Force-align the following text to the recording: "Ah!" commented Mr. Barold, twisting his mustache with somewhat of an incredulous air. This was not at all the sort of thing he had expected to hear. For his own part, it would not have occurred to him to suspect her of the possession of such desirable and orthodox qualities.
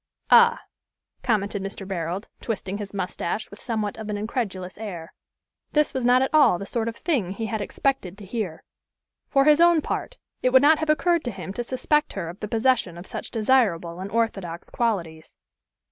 "Ah!" 0.31 0.63
commented 1.21 1.61
Mr. 1.61 1.87
Barold, 1.87 2.25
twisting 2.39 2.79
his 2.79 2.91
mustache 2.91 3.51
with 3.51 3.61
somewhat 3.61 3.97
of 3.97 4.09
an 4.09 4.17
incredulous 4.17 4.75
air. 4.79 5.13
This 5.73 5.93
was 5.93 6.03
not 6.03 6.23
at 6.23 6.33
all 6.33 6.57
the 6.57 6.65
sort 6.65 6.87
of 6.87 6.95
thing 6.95 7.33
he 7.33 7.45
had 7.45 7.61
expected 7.61 8.17
to 8.17 8.25
hear. 8.25 8.63
For 9.29 9.45
his 9.45 9.61
own 9.61 9.79
part, 9.79 10.17
it 10.41 10.49
would 10.49 10.61
not 10.63 10.79
have 10.79 10.89
occurred 10.89 11.23
to 11.25 11.31
him 11.31 11.53
to 11.53 11.63
suspect 11.63 12.13
her 12.13 12.29
of 12.29 12.39
the 12.39 12.47
possession 12.47 12.97
of 12.97 13.05
such 13.05 13.29
desirable 13.29 13.99
and 13.99 14.09
orthodox 14.09 14.71
qualities. 14.71 15.35